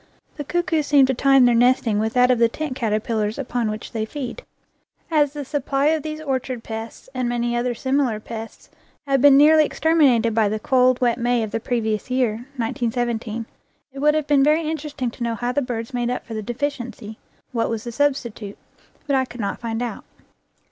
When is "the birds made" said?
15.51-16.07